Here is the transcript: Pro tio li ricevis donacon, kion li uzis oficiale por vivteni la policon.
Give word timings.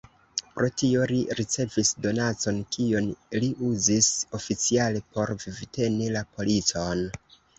Pro 0.53 0.67
tio 0.81 1.01
li 1.09 1.17
ricevis 1.39 1.91
donacon, 2.05 2.57
kion 2.77 3.11
li 3.43 3.51
uzis 3.69 4.09
oficiale 4.39 5.05
por 5.17 5.35
vivteni 5.47 6.11
la 6.19 6.27
policon. 6.39 7.07